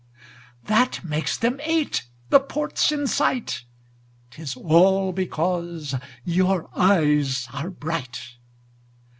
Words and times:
That 0.63 1.03
makes 1.03 1.37
them 1.37 1.59
eight. 1.61 2.07
The 2.29 2.39
port's 2.39 2.91
in 2.91 3.05
sight 3.05 3.65
'Tis 4.31 4.55
all 4.55 5.11
because 5.13 5.93
your 6.25 6.71
eyes 6.75 7.47
are 7.53 7.69
bright! 7.69 8.19